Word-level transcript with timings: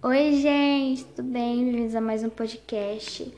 Oi, 0.00 0.34
gente, 0.34 1.04
tudo 1.06 1.28
bem? 1.28 1.64
Bem-vindos 1.64 1.96
a 1.96 2.00
mais 2.00 2.22
um 2.22 2.30
podcast. 2.30 3.34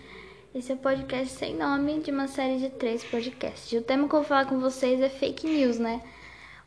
Esse 0.54 0.70
é 0.70 0.74
o 0.74 0.78
podcast 0.78 1.32
sem 1.32 1.56
nome 1.56 2.00
de 2.00 2.10
uma 2.10 2.28
série 2.28 2.58
de 2.58 2.68
três 2.68 3.02
podcasts. 3.02 3.72
O 3.72 3.82
tema 3.82 4.06
que 4.06 4.14
eu 4.14 4.18
vou 4.18 4.28
falar 4.28 4.44
com 4.44 4.60
vocês 4.60 5.00
é 5.00 5.08
fake 5.08 5.46
news, 5.46 5.78
né? 5.78 6.02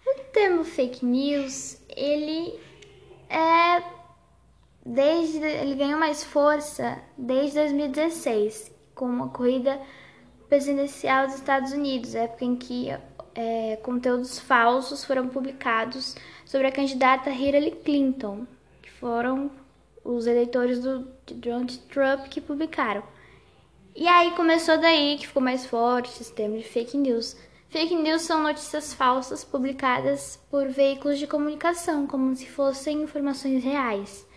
O 0.03 0.19
termo 0.31 0.63
fake 0.63 1.05
news, 1.05 1.77
ele 1.95 2.59
é 3.29 3.83
desde 4.83 5.37
ele 5.37 5.75
ganhou 5.75 5.99
mais 5.99 6.23
força 6.23 6.99
desde 7.15 7.59
2016, 7.59 8.71
com 8.95 9.21
a 9.21 9.29
corrida 9.29 9.79
presidencial 10.49 11.27
dos 11.27 11.35
Estados 11.35 11.71
Unidos, 11.71 12.15
época 12.15 12.43
em 12.43 12.55
que 12.55 12.89
é, 13.35 13.75
conteúdos 13.83 14.39
falsos 14.39 15.05
foram 15.05 15.27
publicados 15.27 16.15
sobre 16.45 16.65
a 16.65 16.71
candidata 16.71 17.29
Hillary 17.29 17.71
Clinton, 17.83 18.47
que 18.81 18.89
foram 18.89 19.51
os 20.03 20.27
eleitores 20.27 20.79
do 20.79 21.07
Donald 21.31 21.77
Trump 21.89 22.27
que 22.27 22.41
publicaram. 22.41 23.03
E 23.95 24.07
aí 24.07 24.31
começou 24.31 24.77
daí 24.77 25.17
que 25.17 25.27
ficou 25.27 25.41
mais 25.41 25.65
forte 25.65 26.21
esse 26.21 26.33
termo 26.33 26.57
de 26.57 26.63
fake 26.63 26.97
news. 26.97 27.37
Fake 27.69 27.95
news 27.95 28.23
são 28.23 28.41
notícias 28.41 28.93
falsas 28.93 29.43
publicadas 29.43 30.39
por 30.49 30.67
veículos 30.67 31.19
de 31.19 31.27
comunicação, 31.27 32.05
como 32.07 32.35
se 32.35 32.47
fossem 32.47 33.03
informações 33.03 33.63
reais. 33.63 34.27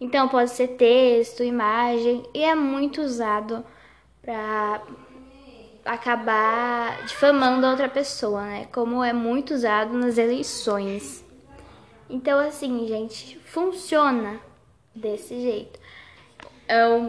Então 0.00 0.28
pode 0.28 0.50
ser 0.50 0.68
texto, 0.68 1.44
imagem 1.44 2.24
e 2.34 2.42
é 2.42 2.54
muito 2.54 3.02
usado 3.02 3.64
para 4.22 4.82
acabar 5.84 7.04
difamando 7.04 7.66
a 7.66 7.70
outra 7.70 7.88
pessoa, 7.88 8.42
né? 8.42 8.68
Como 8.72 9.02
é 9.02 9.12
muito 9.12 9.54
usado 9.54 9.92
nas 9.94 10.18
eleições. 10.18 11.24
Então, 12.08 12.38
assim, 12.38 12.86
gente, 12.86 13.38
funciona 13.44 14.40
desse 14.94 15.40
jeito. 15.40 15.78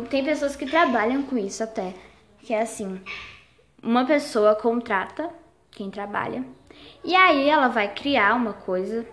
Tem 0.09 0.23
pessoas 0.23 0.55
que 0.55 0.65
trabalham 0.65 1.23
com 1.23 1.37
isso 1.37 1.63
até, 1.63 1.93
que 2.39 2.53
é 2.53 2.61
assim: 2.61 2.99
uma 3.81 4.05
pessoa 4.05 4.55
contrata 4.55 5.29
quem 5.69 5.91
trabalha, 5.91 6.43
e 7.03 7.15
aí 7.15 7.47
ela 7.47 7.67
vai 7.67 7.93
criar 7.93 8.35
uma 8.35 8.53
coisa 8.53 9.05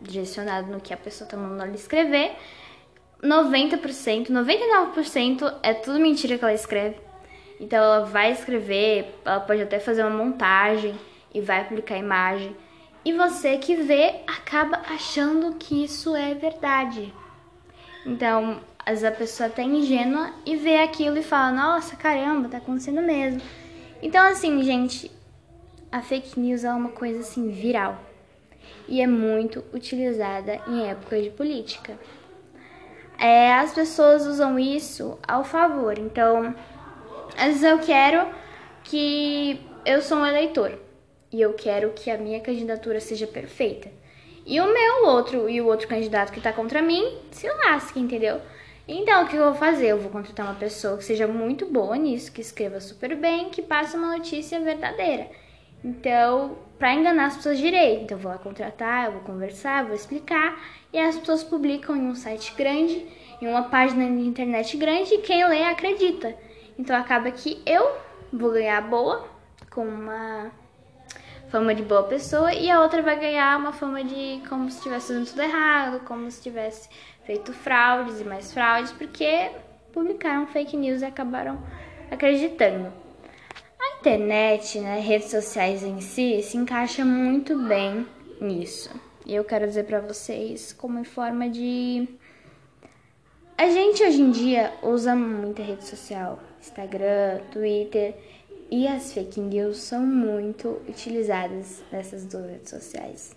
direcionada 0.00 0.66
no 0.66 0.80
que 0.80 0.92
a 0.92 0.96
pessoa 0.96 1.28
tá 1.28 1.36
mandando 1.36 1.62
ela 1.64 1.74
escrever. 1.74 2.36
90%, 3.22 4.26
99% 4.28 5.58
é 5.62 5.72
tudo 5.72 5.98
mentira 5.98 6.36
que 6.36 6.44
ela 6.44 6.52
escreve. 6.52 6.96
Então 7.58 7.78
ela 7.78 8.04
vai 8.04 8.32
escrever, 8.32 9.18
ela 9.24 9.40
pode 9.40 9.62
até 9.62 9.78
fazer 9.80 10.02
uma 10.02 10.24
montagem 10.24 10.94
e 11.32 11.40
vai 11.40 11.62
aplicar 11.62 11.94
a 11.94 11.98
imagem. 11.98 12.54
E 13.02 13.12
você 13.14 13.56
que 13.56 13.76
vê 13.76 14.16
acaba 14.26 14.82
achando 14.90 15.54
que 15.54 15.84
isso 15.84 16.14
é 16.14 16.34
verdade. 16.34 17.14
Então, 18.06 18.60
às 18.78 19.00
vezes 19.00 19.04
a 19.04 19.12
pessoa 19.12 19.48
tá 19.48 19.62
ingênua 19.62 20.32
e 20.44 20.56
vê 20.56 20.78
aquilo 20.78 21.18
e 21.18 21.22
fala: 21.22 21.52
"Nossa, 21.52 21.96
caramba, 21.96 22.48
tá 22.48 22.58
acontecendo 22.58 23.00
mesmo". 23.00 23.40
Então, 24.02 24.26
assim, 24.26 24.62
gente, 24.62 25.10
a 25.90 26.02
fake 26.02 26.38
news 26.38 26.64
é 26.64 26.72
uma 26.72 26.90
coisa 26.90 27.20
assim 27.20 27.50
viral 27.50 27.98
e 28.88 29.00
é 29.00 29.06
muito 29.06 29.64
utilizada 29.72 30.60
em 30.66 30.88
época 30.88 31.20
de 31.20 31.30
política. 31.30 31.98
É, 33.18 33.54
as 33.54 33.72
pessoas 33.72 34.26
usam 34.26 34.58
isso 34.58 35.18
ao 35.26 35.44
favor. 35.44 35.98
Então, 35.98 36.54
às 37.36 37.46
vezes 37.46 37.62
eu 37.62 37.78
quero 37.78 38.28
que 38.82 39.60
eu 39.84 40.02
sou 40.02 40.18
um 40.18 40.26
eleitor 40.26 40.78
e 41.32 41.40
eu 41.40 41.52
quero 41.54 41.92
que 41.92 42.10
a 42.10 42.18
minha 42.18 42.40
candidatura 42.40 43.00
seja 43.00 43.26
perfeita. 43.26 43.90
E 44.46 44.60
o 44.60 44.72
meu 44.72 45.06
outro 45.06 45.48
e 45.48 45.60
o 45.60 45.66
outro 45.66 45.88
candidato 45.88 46.32
que 46.32 46.40
tá 46.40 46.52
contra 46.52 46.82
mim 46.82 47.18
se 47.30 47.48
lasque, 47.48 47.98
entendeu? 47.98 48.40
Então, 48.86 49.24
o 49.24 49.28
que 49.28 49.36
eu 49.36 49.44
vou 49.44 49.54
fazer? 49.54 49.88
Eu 49.88 49.98
vou 49.98 50.10
contratar 50.10 50.46
uma 50.46 50.54
pessoa 50.54 50.98
que 50.98 51.04
seja 51.04 51.26
muito 51.26 51.64
boa 51.64 51.96
nisso, 51.96 52.30
que 52.30 52.42
escreva 52.42 52.80
super 52.80 53.16
bem, 53.16 53.48
que 53.48 53.62
passe 53.62 53.96
uma 53.96 54.16
notícia 54.16 54.60
verdadeira. 54.60 55.30
Então, 55.82 56.58
para 56.78 56.92
enganar 56.92 57.26
as 57.26 57.36
pessoas 57.36 57.58
direito. 57.58 58.02
Então, 58.02 58.18
eu 58.18 58.22
vou 58.22 58.32
lá 58.32 58.38
contratar, 58.38 59.06
eu 59.06 59.12
vou 59.12 59.20
conversar, 59.22 59.84
vou 59.84 59.94
explicar, 59.94 60.62
e 60.92 60.98
as 60.98 61.16
pessoas 61.16 61.42
publicam 61.42 61.96
em 61.96 62.08
um 62.08 62.14
site 62.14 62.54
grande, 62.54 63.06
em 63.40 63.48
uma 63.48 63.62
página 63.64 64.06
de 64.06 64.26
internet 64.26 64.76
grande, 64.76 65.14
e 65.14 65.18
quem 65.18 65.46
lê 65.48 65.64
acredita. 65.64 66.34
Então 66.78 66.96
acaba 66.96 67.30
que 67.30 67.62
eu 67.64 67.92
vou 68.32 68.50
ganhar 68.50 68.80
boa, 68.82 69.28
com 69.70 69.86
uma 69.86 70.50
fama 71.54 71.72
de 71.72 71.84
boa 71.84 72.02
pessoa, 72.02 72.52
e 72.52 72.68
a 72.68 72.82
outra 72.82 73.00
vai 73.00 73.16
ganhar 73.16 73.56
uma 73.56 73.72
fama 73.72 74.02
de 74.02 74.42
como 74.48 74.68
se 74.68 74.78
estivesse 74.78 75.06
fazendo 75.06 75.26
tudo 75.28 75.40
errado, 75.40 76.00
como 76.04 76.28
se 76.28 76.42
tivesse 76.42 76.88
feito 77.24 77.52
fraudes 77.52 78.20
e 78.20 78.24
mais 78.24 78.52
fraudes, 78.52 78.90
porque 78.90 79.52
publicaram 79.92 80.48
fake 80.48 80.76
news 80.76 81.00
e 81.00 81.04
acabaram 81.04 81.62
acreditando. 82.10 82.92
A 83.78 84.00
internet, 84.00 84.80
né, 84.80 84.98
redes 84.98 85.30
sociais 85.30 85.84
em 85.84 86.00
si, 86.00 86.42
se 86.42 86.56
encaixa 86.56 87.04
muito 87.04 87.56
bem 87.68 88.04
nisso. 88.40 88.90
E 89.24 89.32
eu 89.32 89.44
quero 89.44 89.64
dizer 89.64 89.84
para 89.84 90.00
vocês 90.00 90.72
como 90.72 90.98
em 90.98 91.04
forma 91.04 91.48
de 91.48 92.08
a 93.56 93.68
gente 93.68 94.02
hoje 94.02 94.20
em 94.20 94.32
dia 94.32 94.72
usa 94.82 95.14
muita 95.14 95.62
rede 95.62 95.84
social, 95.84 96.40
Instagram, 96.60 97.38
Twitter, 97.52 98.16
e 98.70 98.86
as 98.88 99.12
fake 99.12 99.40
news 99.40 99.78
são 99.78 100.00
muito 100.00 100.82
utilizadas 100.88 101.82
nessas 101.90 102.24
duas 102.24 102.50
redes 102.50 102.70
sociais. 102.70 103.36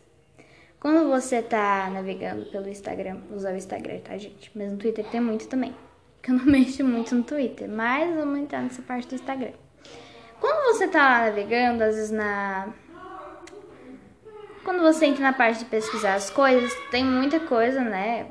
Quando 0.79 1.09
você 1.09 1.41
tá 1.41 1.89
navegando 1.91 2.45
pelo 2.45 2.69
Instagram, 2.69 3.21
usa 3.31 3.51
o 3.51 3.55
Instagram, 3.55 3.99
tá, 3.99 4.17
gente? 4.17 4.51
Mas 4.55 4.71
no 4.71 4.77
Twitter 4.77 5.05
tem 5.05 5.19
muito 5.19 5.47
também. 5.47 5.75
Que 6.21 6.29
eu 6.31 6.35
não 6.35 6.45
mexo 6.45 6.83
muito 6.83 7.15
no 7.15 7.23
Twitter, 7.23 7.69
mas 7.69 8.15
vamos 8.15 8.39
entrar 8.39 8.61
nessa 8.61 8.81
parte 8.81 9.07
do 9.07 9.15
Instagram. 9.15 9.53
Quando 10.39 10.73
você 10.73 10.88
tá 10.88 10.99
lá 10.99 11.25
navegando, 11.25 11.83
às 11.83 11.95
vezes 11.95 12.11
na. 12.11 12.73
Quando 14.63 14.81
você 14.81 15.05
entra 15.05 15.23
na 15.23 15.33
parte 15.33 15.59
de 15.59 15.65
pesquisar 15.65 16.15
as 16.15 16.29
coisas, 16.29 16.73
tem 16.91 17.03
muita 17.03 17.39
coisa, 17.39 17.81
né? 17.81 18.27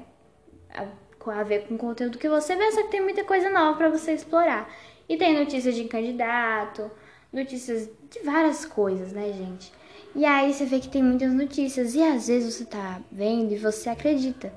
a 1.31 1.43
ver 1.43 1.67
com 1.67 1.75
o 1.75 1.79
conteúdo 1.79 2.19
que 2.19 2.29
você 2.29 2.55
vê, 2.55 2.71
só 2.73 2.83
que 2.83 2.91
tem 2.91 3.01
muita 3.01 3.25
coisa 3.25 3.51
nova 3.51 3.77
para 3.77 3.89
você 3.89 4.13
explorar. 4.13 4.69
E 5.09 5.17
tem 5.17 5.39
notícias 5.39 5.75
de 5.75 5.85
candidato, 5.85 6.91
notícias 7.33 7.89
de 8.11 8.21
várias 8.25 8.65
coisas, 8.65 9.13
né, 9.13 9.33
gente? 9.33 9.73
E 10.15 10.25
aí 10.25 10.53
você 10.53 10.65
vê 10.65 10.81
que 10.81 10.89
tem 10.89 11.03
muitas 11.03 11.33
notícias 11.33 11.95
e 11.95 12.03
às 12.03 12.29
vezes 12.29 12.55
você 12.55 12.65
tá 12.65 13.01
vendo 13.13 13.53
e 13.53 13.59
você 13.59 13.89
acredita. 13.91 14.53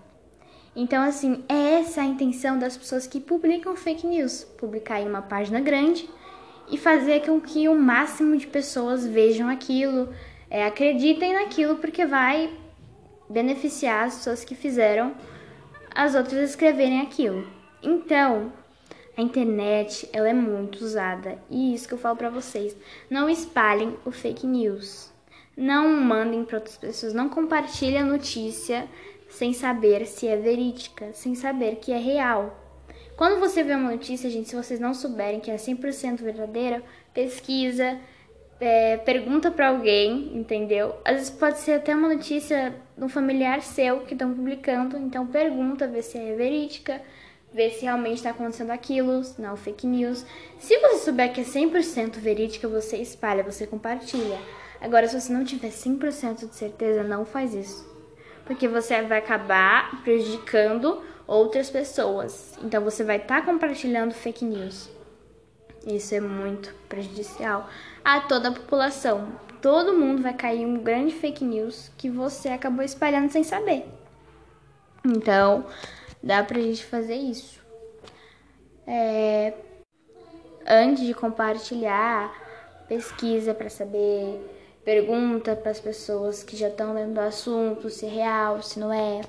Então, 0.75 1.03
assim, 1.03 1.43
é 1.49 1.79
essa 1.79 2.01
a 2.01 2.05
intenção 2.05 2.57
das 2.57 2.77
pessoas 2.77 3.05
que 3.05 3.19
publicam 3.19 3.75
fake 3.75 4.07
news, 4.07 4.43
publicar 4.57 5.01
em 5.01 5.07
uma 5.09 5.21
página 5.21 5.59
grande 5.59 6.09
e 6.71 6.77
fazer 6.77 7.25
com 7.25 7.41
que 7.41 7.67
o 7.67 7.75
máximo 7.75 8.37
de 8.37 8.47
pessoas 8.47 9.05
vejam 9.05 9.49
aquilo, 9.49 10.13
é, 10.49 10.65
acreditem 10.65 11.33
naquilo, 11.33 11.75
porque 11.77 12.05
vai 12.05 12.49
beneficiar 13.29 14.05
as 14.05 14.15
pessoas 14.15 14.43
que 14.45 14.55
fizeram 14.55 15.13
as 15.93 16.15
outras 16.15 16.51
escreverem 16.51 17.01
aquilo. 17.01 17.45
Então, 17.81 18.53
a 19.19 19.21
internet, 19.21 20.09
ela 20.13 20.29
é 20.29 20.33
muito 20.33 20.81
usada. 20.81 21.37
E 21.49 21.73
isso 21.73 21.87
que 21.87 21.93
eu 21.93 21.97
falo 21.97 22.15
para 22.15 22.29
vocês, 22.29 22.75
não 23.09 23.29
espalhem 23.29 23.97
o 24.05 24.11
fake 24.11 24.47
news. 24.47 25.11
Não 25.57 25.89
mandem 25.89 26.45
para 26.45 26.57
outras 26.57 26.77
pessoas, 26.77 27.13
não 27.13 27.27
compartilhem 27.27 27.97
a 27.97 28.05
notícia 28.05 28.87
sem 29.27 29.51
saber 29.51 30.05
se 30.07 30.25
é 30.25 30.37
verídica, 30.37 31.11
sem 31.13 31.35
saber 31.35 31.75
que 31.75 31.91
é 31.91 31.97
real. 31.97 32.57
Quando 33.17 33.41
você 33.41 33.61
vê 33.61 33.75
uma 33.75 33.91
notícia, 33.91 34.29
gente, 34.29 34.47
se 34.47 34.55
vocês 34.55 34.79
não 34.79 34.93
souberem 34.93 35.41
que 35.41 35.51
é 35.51 35.55
100% 35.55 36.21
verdadeira, 36.21 36.81
pesquisa, 37.13 37.99
é, 38.57 38.95
pergunta 38.95 39.51
para 39.51 39.67
alguém, 39.67 40.31
entendeu? 40.33 40.95
Às 41.03 41.15
vezes 41.15 41.29
pode 41.29 41.59
ser 41.59 41.73
até 41.73 41.93
uma 41.93 42.07
notícia 42.07 42.73
de 42.97 43.03
um 43.03 43.09
familiar 43.09 43.61
seu 43.61 43.99
que 43.99 44.13
estão 44.13 44.33
publicando, 44.33 44.97
então 44.97 45.27
pergunta, 45.27 45.87
vê 45.89 46.01
se 46.01 46.17
é 46.17 46.33
verídica, 46.35 47.01
vê 47.53 47.69
se 47.71 47.83
realmente 47.83 48.17
está 48.17 48.29
acontecendo 48.29 48.71
aquilo, 48.71 49.21
não 49.37 49.55
fake 49.55 49.87
news. 49.87 50.25
Se 50.59 50.77
você 50.79 51.05
souber 51.05 51.33
que 51.33 51.41
é 51.41 51.43
100% 51.43 52.17
verídica, 52.17 52.67
você 52.67 52.97
espalha, 52.97 53.43
você 53.43 53.65
compartilha. 53.65 54.39
Agora, 54.79 55.07
se 55.07 55.19
você 55.19 55.33
não 55.33 55.43
tiver 55.43 55.69
100% 55.69 56.47
de 56.47 56.55
certeza, 56.55 57.03
não 57.03 57.25
faz 57.25 57.53
isso. 57.53 57.87
Porque 58.45 58.67
você 58.67 59.01
vai 59.01 59.19
acabar 59.19 60.01
prejudicando 60.03 61.03
outras 61.27 61.69
pessoas. 61.69 62.57
Então, 62.63 62.83
você 62.83 63.03
vai 63.03 63.17
estar 63.17 63.41
tá 63.41 63.45
compartilhando 63.45 64.13
fake 64.13 64.45
news. 64.45 64.89
Isso 65.85 66.13
é 66.15 66.19
muito 66.19 66.73
prejudicial 66.87 67.69
a 68.03 68.21
toda 68.21 68.49
a 68.49 68.53
população. 68.53 69.27
Todo 69.61 69.97
mundo 69.97 70.21
vai 70.21 70.33
cair 70.33 70.61
em 70.61 70.65
um 70.65 70.81
grande 70.81 71.13
fake 71.13 71.43
news 71.43 71.91
que 71.97 72.09
você 72.09 72.49
acabou 72.49 72.83
espalhando 72.83 73.29
sem 73.29 73.43
saber. 73.43 73.85
Então, 75.05 75.65
dá 76.21 76.43
pra 76.43 76.59
gente 76.59 76.85
fazer 76.85 77.15
isso. 77.15 77.59
É, 78.85 79.53
antes 80.65 81.05
de 81.05 81.13
compartilhar, 81.13 82.33
pesquisa 82.87 83.53
para 83.53 83.69
saber, 83.69 84.39
pergunta 84.83 85.55
para 85.55 85.71
as 85.71 85.79
pessoas 85.79 86.43
que 86.43 86.57
já 86.57 86.69
estão 86.69 86.95
dentro 86.95 87.13
do 87.13 87.21
assunto 87.21 87.89
se 87.89 88.05
é 88.05 88.09
real, 88.09 88.61
se 88.61 88.79
não 88.79 88.91
é. 88.91 89.21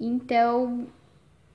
Então, 0.00 0.86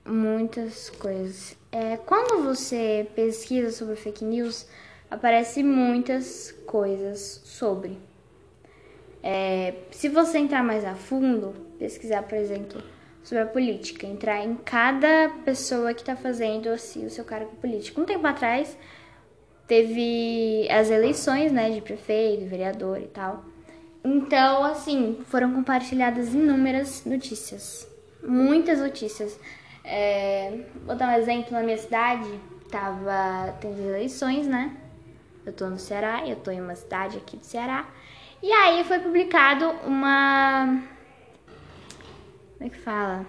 muitas 0.04 0.90
coisas. 0.90 1.56
É, 1.70 1.96
quando 1.98 2.42
você 2.42 3.06
pesquisa 3.14 3.70
sobre 3.70 3.96
fake 3.96 4.24
news, 4.24 4.66
aparece 5.10 5.62
muitas 5.62 6.52
coisas 6.66 7.40
sobre. 7.44 7.98
É, 9.22 9.74
se 9.90 10.08
você 10.08 10.38
entrar 10.38 10.64
mais 10.64 10.84
a 10.84 10.94
fundo, 10.94 11.54
pesquisar, 11.78 12.22
por 12.22 12.36
exemplo, 12.36 12.82
sobre 13.22 13.42
a 13.44 13.46
política, 13.46 14.06
entrar 14.06 14.44
em 14.44 14.56
cada 14.56 15.30
pessoa 15.44 15.92
que 15.94 16.00
está 16.00 16.16
fazendo 16.16 16.68
assim, 16.68 17.06
o 17.06 17.10
seu 17.10 17.24
cargo 17.24 17.54
político. 17.56 18.00
Um 18.00 18.04
tempo 18.04 18.26
atrás 18.26 18.76
teve 19.66 20.66
as 20.70 20.90
eleições, 20.90 21.52
né, 21.52 21.70
de 21.70 21.80
prefeito, 21.80 22.46
vereador 22.46 22.98
e 22.98 23.06
tal. 23.06 23.44
Então, 24.02 24.64
assim, 24.64 25.18
foram 25.26 25.52
compartilhadas 25.52 26.32
inúmeras 26.32 27.04
notícias, 27.04 27.86
muitas 28.22 28.80
notícias. 28.80 29.38
É, 29.84 30.60
vou 30.84 30.96
dar 30.96 31.08
um 31.08 31.18
exemplo 31.18 31.52
na 31.52 31.62
minha 31.62 31.76
cidade, 31.76 32.28
tava 32.70 33.54
tendo 33.60 33.80
eleições, 33.80 34.46
né? 34.46 34.76
Eu 35.44 35.52
tô 35.52 35.68
no 35.68 35.78
Ceará, 35.78 36.26
eu 36.26 36.36
tô 36.36 36.50
em 36.50 36.60
uma 36.60 36.74
cidade 36.74 37.18
aqui 37.18 37.36
do 37.36 37.44
Ceará. 37.44 37.86
E 38.42 38.50
aí 38.50 38.82
foi 38.84 38.98
publicado 39.00 39.70
uma 39.86 40.82
como 42.60 42.70
é 42.70 42.74
que 42.74 42.78
fala? 42.78 43.26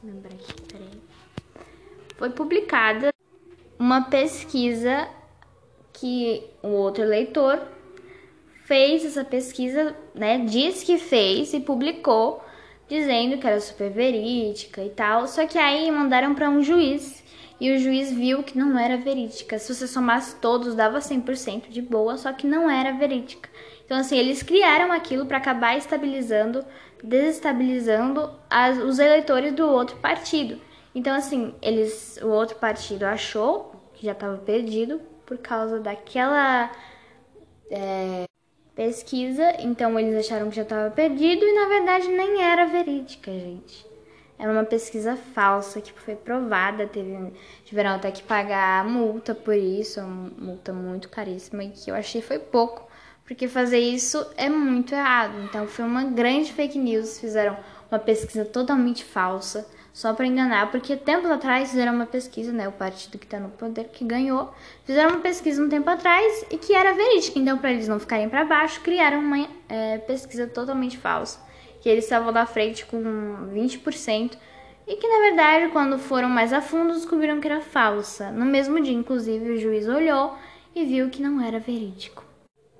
Tô 0.00 0.06
lembrando 0.06 0.34
aqui, 0.34 0.62
peraí. 0.70 1.02
Foi 2.16 2.30
publicada 2.30 3.12
uma 3.76 4.02
pesquisa 4.02 5.08
que 5.92 6.44
o 6.62 6.68
outro 6.68 7.02
leitor 7.02 7.60
fez 8.66 9.04
essa 9.04 9.24
pesquisa, 9.24 9.96
né? 10.14 10.38
Diz 10.46 10.84
que 10.84 10.96
fez 10.96 11.52
e 11.54 11.58
publicou, 11.58 12.44
dizendo 12.88 13.38
que 13.38 13.48
era 13.48 13.58
super 13.58 13.90
verídica 13.90 14.84
e 14.84 14.90
tal. 14.90 15.26
Só 15.26 15.44
que 15.44 15.58
aí 15.58 15.90
mandaram 15.90 16.36
para 16.36 16.48
um 16.48 16.62
juiz 16.62 17.24
e 17.60 17.72
o 17.72 17.78
juiz 17.80 18.12
viu 18.12 18.44
que 18.44 18.56
não 18.56 18.78
era 18.78 18.96
verídica. 18.96 19.58
Se 19.58 19.74
você 19.74 19.88
somasse 19.88 20.36
todos, 20.36 20.76
dava 20.76 21.00
100% 21.00 21.68
de 21.68 21.82
boa, 21.82 22.16
só 22.16 22.32
que 22.32 22.46
não 22.46 22.70
era 22.70 22.92
verídica. 22.92 23.50
Então, 23.84 23.98
assim, 23.98 24.16
eles 24.16 24.40
criaram 24.40 24.92
aquilo 24.92 25.26
para 25.26 25.38
acabar 25.38 25.76
estabilizando 25.76 26.64
desestabilizando 27.02 28.30
as, 28.48 28.78
os 28.78 28.98
eleitores 28.98 29.52
do 29.52 29.66
outro 29.66 29.96
partido. 29.96 30.60
Então, 30.94 31.14
assim, 31.14 31.54
eles, 31.60 32.18
o 32.22 32.28
outro 32.28 32.56
partido 32.56 33.04
achou 33.04 33.72
que 33.94 34.06
já 34.06 34.12
estava 34.12 34.36
perdido 34.38 35.00
por 35.24 35.38
causa 35.38 35.80
daquela 35.80 36.70
é, 37.70 38.24
pesquisa, 38.74 39.56
então 39.60 39.98
eles 39.98 40.26
acharam 40.26 40.50
que 40.50 40.56
já 40.56 40.62
estava 40.62 40.90
perdido 40.90 41.44
e 41.44 41.54
na 41.54 41.68
verdade 41.68 42.08
nem 42.08 42.42
era 42.42 42.66
verídica, 42.66 43.32
gente. 43.32 43.86
Era 44.38 44.50
uma 44.50 44.64
pesquisa 44.64 45.16
falsa 45.16 45.80
que 45.80 45.92
foi 45.92 46.16
provada, 46.16 46.86
teve, 46.86 47.32
tiveram 47.64 47.90
até 47.90 48.10
que 48.10 48.22
pagar 48.22 48.84
multa 48.84 49.34
por 49.34 49.54
isso, 49.54 50.00
uma 50.00 50.30
multa 50.36 50.72
muito 50.72 51.08
caríssima 51.08 51.64
e 51.64 51.70
que 51.70 51.90
eu 51.90 51.94
achei 51.94 52.20
foi 52.20 52.38
pouco 52.38 52.91
porque 53.24 53.48
fazer 53.48 53.78
isso 53.78 54.24
é 54.36 54.48
muito 54.48 54.94
errado. 54.94 55.34
Então 55.44 55.66
foi 55.66 55.84
uma 55.84 56.04
grande 56.04 56.52
fake 56.52 56.78
news, 56.78 57.18
fizeram 57.18 57.56
uma 57.90 57.98
pesquisa 57.98 58.44
totalmente 58.44 59.04
falsa, 59.04 59.66
só 59.92 60.14
para 60.14 60.26
enganar, 60.26 60.70
porque 60.70 60.96
tempos 60.96 61.30
atrás 61.30 61.70
fizeram 61.70 61.94
uma 61.94 62.06
pesquisa, 62.06 62.50
né, 62.50 62.66
o 62.66 62.72
partido 62.72 63.18
que 63.18 63.26
está 63.26 63.38
no 63.38 63.50
poder 63.50 63.88
que 63.88 64.04
ganhou, 64.04 64.52
fizeram 64.84 65.10
uma 65.10 65.20
pesquisa 65.20 65.62
um 65.62 65.68
tempo 65.68 65.90
atrás 65.90 66.46
e 66.50 66.56
que 66.56 66.74
era 66.74 66.94
verídica, 66.94 67.38
então 67.38 67.58
para 67.58 67.72
eles 67.72 67.88
não 67.88 68.00
ficarem 68.00 68.28
para 68.28 68.44
baixo, 68.44 68.80
criaram 68.80 69.18
uma 69.18 69.46
é, 69.68 69.98
pesquisa 69.98 70.46
totalmente 70.46 70.96
falsa, 70.96 71.38
que 71.82 71.88
eles 71.90 72.04
estavam 72.04 72.32
da 72.32 72.46
frente 72.46 72.86
com 72.86 73.02
20%, 73.52 74.38
e 74.86 74.96
que 74.96 75.06
na 75.06 75.20
verdade, 75.20 75.70
quando 75.72 75.98
foram 75.98 76.28
mais 76.28 76.52
a 76.52 76.60
fundo, 76.60 76.94
descobriram 76.94 77.40
que 77.40 77.46
era 77.46 77.60
falsa. 77.60 78.32
No 78.32 78.44
mesmo 78.44 78.80
dia, 78.82 78.92
inclusive, 78.92 79.52
o 79.52 79.60
juiz 79.60 79.86
olhou 79.86 80.36
e 80.74 80.84
viu 80.84 81.08
que 81.08 81.22
não 81.22 81.40
era 81.40 81.60
verídico. 81.60 82.24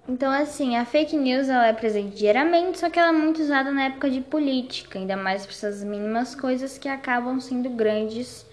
Então, 0.08 0.32
assim, 0.32 0.76
a 0.76 0.84
fake 0.84 1.16
news 1.16 1.48
ela 1.48 1.68
é 1.68 1.72
presente 1.72 2.16
diariamente, 2.16 2.80
só 2.80 2.90
que 2.90 2.98
ela 2.98 3.10
é 3.10 3.12
muito 3.12 3.40
usada 3.40 3.70
na 3.70 3.84
época 3.84 4.10
de 4.10 4.20
política, 4.20 4.98
ainda 4.98 5.16
mais 5.16 5.46
para 5.46 5.54
essas 5.54 5.84
mínimas 5.84 6.34
coisas 6.34 6.76
que 6.76 6.88
acabam 6.88 7.38
sendo 7.38 7.70
grandes 7.70 8.44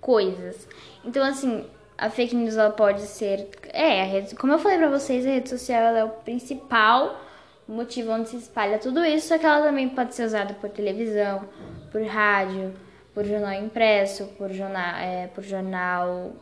coisas. 0.00 0.68
Então, 1.04 1.24
assim, 1.24 1.66
a 1.98 2.08
fake 2.08 2.36
news 2.36 2.56
ela 2.56 2.70
pode 2.70 3.02
ser, 3.02 3.48
é, 3.72 4.04
rede, 4.04 4.36
como 4.36 4.52
eu 4.52 4.58
falei 4.58 4.78
para 4.78 4.90
vocês, 4.90 5.26
a 5.26 5.30
rede 5.30 5.48
social 5.48 5.82
ela 5.82 5.98
é 5.98 6.04
o 6.04 6.08
principal 6.08 7.20
motivo 7.66 8.12
onde 8.12 8.28
se 8.28 8.36
espalha 8.36 8.78
tudo 8.78 9.04
isso, 9.04 9.28
só 9.28 9.38
que 9.38 9.46
ela 9.46 9.62
também 9.62 9.88
pode 9.88 10.14
ser 10.14 10.24
usada 10.24 10.54
por 10.54 10.70
televisão, 10.70 11.48
por 11.90 12.02
rádio, 12.02 12.74
por 13.14 13.24
jornal 13.24 13.52
impresso, 13.52 14.26
por 14.38 14.50
jornal, 14.50 14.96
é, 14.96 15.26
por 15.28 15.42
jornal 15.42 16.32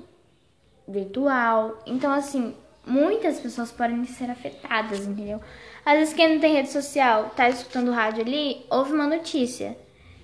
virtual. 0.86 1.78
Então, 1.86 2.12
assim, 2.12 2.54
muitas 2.86 3.40
pessoas 3.40 3.70
podem 3.70 4.04
ser 4.04 4.30
afetadas, 4.30 5.06
entendeu? 5.06 5.40
Às 5.84 5.98
vezes 5.98 6.14
quem 6.14 6.34
não 6.34 6.40
tem 6.40 6.54
rede 6.54 6.70
social, 6.70 7.30
tá 7.36 7.48
escutando 7.48 7.90
rádio 7.90 8.22
ali, 8.22 8.64
ouve 8.70 8.92
uma 8.92 9.06
notícia. 9.06 9.76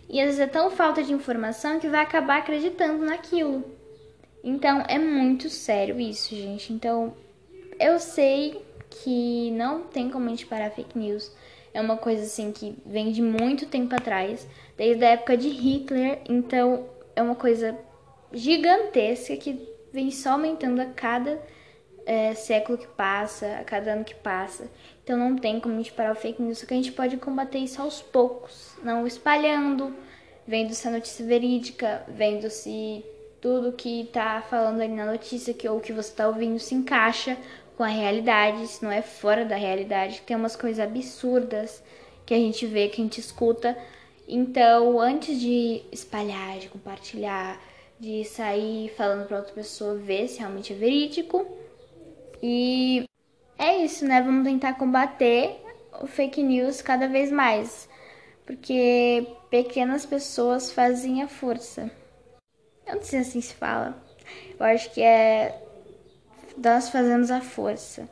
E 0.09 0.21
às 0.21 0.27
vezes 0.27 0.41
é 0.41 0.47
tão 0.47 0.71
falta 0.71 1.03
de 1.03 1.13
informação 1.13 1.81
que 1.81 1.89
vai 1.89 2.01
acabar 2.01 2.39
acreditando 2.39 3.05
naquilo. 3.05 3.65
Então 4.43 4.85
é 4.89 4.99
muito 4.99 5.51
sério 5.51 5.99
isso, 5.99 6.35
gente. 6.35 6.73
Então 6.73 7.15
eu 7.81 7.99
sei 7.99 8.63
que 8.89 9.51
não 9.53 9.83
tem 9.83 10.09
como 10.09 10.27
a 10.27 10.29
gente 10.29 10.47
parar 10.47 10.71
fake 10.71 10.97
news. 10.97 11.33
É 11.75 11.81
uma 11.81 11.97
coisa 11.97 12.23
assim 12.23 12.53
que 12.53 12.79
vem 12.87 13.11
de 13.11 13.21
muito 13.21 13.67
tempo 13.67 13.95
atrás, 13.95 14.47
desde 14.77 15.05
a 15.05 15.11
época 15.11 15.37
de 15.37 15.49
Hitler. 15.49 16.21
Então 16.29 16.87
é 17.15 17.23
uma 17.23 17.35
coisa 17.35 17.77
gigantesca 18.33 19.37
que 19.37 19.69
vem 19.93 20.11
só 20.11 20.33
aumentando 20.33 20.81
a 20.81 20.87
cada 20.87 21.41
é, 22.07 22.35
século 22.35 22.79
que 22.79 22.87
passa, 22.87 23.59
a 23.59 23.65
cada 23.65 23.93
ano 23.93 24.05
que 24.05 24.15
passa. 24.15 24.71
Então 25.03 25.19
não 25.19 25.37
tem 25.37 25.61
como 25.61 25.75
a 25.75 25.79
gente 25.79 25.93
parar 25.93 26.13
o 26.13 26.17
fake 26.17 26.41
news, 26.41 26.59
só 26.59 26.67
que 26.67 26.73
a 26.73 26.77
gente 26.77 26.93
pode 26.93 27.17
combater 27.17 27.59
isso 27.59 27.83
aos 27.83 28.01
poucos, 28.01 28.75
não 28.83 29.07
espalhando, 29.07 29.95
vendo 30.47 30.73
se 30.73 30.87
a 30.87 30.91
notícia 30.93 31.27
verídica, 31.27 32.05
vendo 32.09 32.49
se 32.49 33.05
tudo 33.41 33.73
que 33.73 34.09
tá 34.13 34.43
falando 34.49 34.81
ali 34.81 34.95
na 34.95 35.05
notícia 35.05 35.53
que 35.53 35.69
ou 35.69 35.81
que 35.81 35.93
você 35.93 36.15
tá 36.15 36.29
ouvindo 36.29 36.59
se 36.59 36.75
encaixa 36.75 37.37
com 37.77 37.83
a 37.83 37.89
realidade, 37.89 38.67
se 38.67 38.83
não 38.83 38.91
é 38.91 39.03
fora 39.03 39.45
da 39.45 39.57
realidade. 39.57 40.23
Tem 40.25 40.37
umas 40.37 40.57
coisas 40.57 40.81
absurdas 40.81 41.83
que 42.25 42.33
a 42.33 42.39
gente 42.39 42.67
vê, 42.67 42.89
que 42.89 43.01
a 43.01 43.05
gente 43.05 43.21
escuta. 43.21 43.77
Então, 44.27 44.99
antes 44.99 45.39
de 45.39 45.83
espalhar, 45.93 46.59
de 46.59 46.69
compartilhar, 46.69 47.61
de 48.01 48.25
sair 48.25 48.91
falando 48.97 49.27
para 49.27 49.39
outra 49.39 49.53
pessoa, 49.53 49.95
ver 49.95 50.27
se 50.27 50.39
realmente 50.39 50.73
é 50.73 50.77
verídico 50.77 51.47
e 52.43 53.05
é 53.59 53.79
isso, 53.79 54.07
né? 54.07 54.21
Vamos 54.21 54.45
tentar 54.47 54.75
combater 54.75 55.63
o 56.01 56.07
fake 56.07 56.43
news 56.43 56.83
cada 56.83 57.09
vez 57.09 57.33
mais, 57.33 57.89
porque 58.45 59.27
pequenas 59.51 60.05
pessoas 60.05 60.71
fazem 60.71 61.23
a 61.23 61.29
força. 61.29 61.91
Eu 62.87 62.97
não 62.97 63.03
sei 63.03 63.21
assim 63.21 63.41
se 63.41 63.55
fala. 63.55 63.97
Eu 64.59 64.67
acho 64.67 64.93
que 64.93 65.03
é 65.03 65.63
nós 66.57 66.89
fazemos 66.89 67.31
a 67.31 67.41
força. 67.41 68.09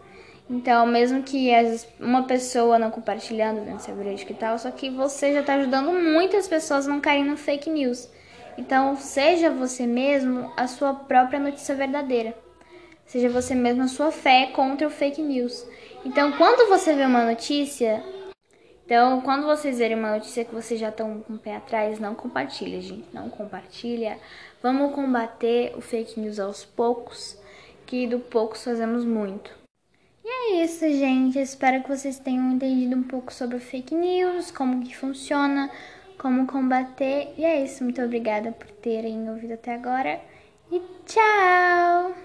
Então, 0.48 0.86
mesmo 0.86 1.22
que 1.22 1.50
uma 1.98 2.24
pessoa 2.24 2.78
não 2.78 2.90
compartilhando, 2.90 3.64
vendo 3.64 3.80
se 3.80 3.90
é 3.90 3.94
e 3.94 4.34
tal, 4.34 4.58
só 4.58 4.70
que 4.70 4.90
você 4.90 5.32
já 5.32 5.40
está 5.40 5.54
ajudando 5.54 5.90
muitas 5.92 6.46
pessoas 6.46 6.86
a 6.86 6.90
não 6.90 7.00
caírem 7.00 7.30
no 7.30 7.36
fake 7.36 7.70
news. 7.70 8.08
Então, 8.58 8.94
seja 8.96 9.50
você 9.50 9.86
mesmo 9.86 10.52
a 10.56 10.66
sua 10.66 10.92
própria 10.92 11.40
notícia 11.40 11.74
verdadeira. 11.74 12.43
Seja 13.06 13.28
você 13.28 13.54
mesmo 13.54 13.82
a 13.82 13.88
sua 13.88 14.10
fé 14.10 14.46
contra 14.46 14.86
o 14.86 14.90
fake 14.90 15.22
news. 15.22 15.66
Então, 16.04 16.32
quando 16.32 16.68
você 16.68 16.94
vê 16.94 17.04
uma 17.04 17.24
notícia, 17.24 18.02
então, 18.84 19.22
quando 19.22 19.46
vocês 19.46 19.78
verem 19.78 19.98
uma 19.98 20.12
notícia 20.12 20.44
que 20.44 20.54
vocês 20.54 20.78
já 20.78 20.90
estão 20.90 21.20
com 21.20 21.34
o 21.34 21.38
pé 21.38 21.56
atrás, 21.56 21.98
não 21.98 22.14
compartilha, 22.14 22.80
gente. 22.82 23.06
Não 23.14 23.30
compartilha. 23.30 24.18
Vamos 24.62 24.94
combater 24.94 25.74
o 25.76 25.80
fake 25.80 26.20
news 26.20 26.38
aos 26.38 26.64
poucos, 26.64 27.38
que 27.86 28.06
do 28.06 28.18
poucos 28.18 28.62
fazemos 28.62 29.04
muito. 29.04 29.50
E 30.22 30.28
é 30.28 30.64
isso, 30.64 30.86
gente. 30.86 31.38
Espero 31.38 31.82
que 31.82 31.88
vocês 31.88 32.18
tenham 32.18 32.52
entendido 32.52 32.94
um 32.94 33.02
pouco 33.02 33.32
sobre 33.32 33.56
o 33.56 33.60
fake 33.60 33.94
news, 33.94 34.50
como 34.50 34.84
que 34.84 34.94
funciona, 34.94 35.70
como 36.18 36.46
combater. 36.46 37.32
E 37.38 37.44
é 37.44 37.64
isso. 37.64 37.84
Muito 37.84 38.02
obrigada 38.02 38.52
por 38.52 38.70
terem 38.70 39.30
ouvido 39.30 39.54
até 39.54 39.74
agora. 39.74 40.20
E 40.70 40.80
tchau! 41.06 42.24